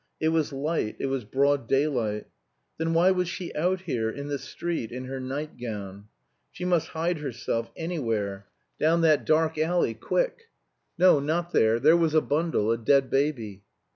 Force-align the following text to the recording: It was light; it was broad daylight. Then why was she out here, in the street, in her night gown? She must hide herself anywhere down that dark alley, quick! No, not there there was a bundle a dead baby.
It 0.19 0.29
was 0.29 0.51
light; 0.51 0.95
it 0.97 1.05
was 1.05 1.25
broad 1.25 1.67
daylight. 1.67 2.25
Then 2.79 2.95
why 2.95 3.11
was 3.11 3.29
she 3.29 3.53
out 3.53 3.81
here, 3.81 4.09
in 4.09 4.29
the 4.29 4.39
street, 4.39 4.91
in 4.91 5.05
her 5.05 5.19
night 5.19 5.59
gown? 5.59 6.05
She 6.51 6.65
must 6.65 6.87
hide 6.87 7.19
herself 7.19 7.69
anywhere 7.77 8.47
down 8.79 9.01
that 9.01 9.25
dark 9.27 9.59
alley, 9.59 9.93
quick! 9.93 10.45
No, 10.97 11.19
not 11.19 11.51
there 11.51 11.79
there 11.79 11.95
was 11.97 12.15
a 12.15 12.19
bundle 12.21 12.71
a 12.71 12.79
dead 12.79 13.11
baby. 13.11 13.61